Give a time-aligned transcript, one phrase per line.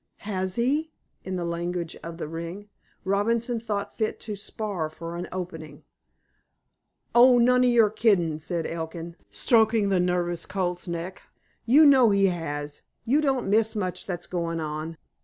[0.25, 0.91] "Has he?"
[1.23, 2.69] In the language of the ring,
[3.05, 5.83] Robinson thought fit to spar for an opening.
[7.13, 11.21] "Oh, none of your kiddin'," said Elkin, stroking the nervous colt's neck.
[11.67, 12.81] "You know he has.
[13.05, 14.97] You don't miss much that's going on.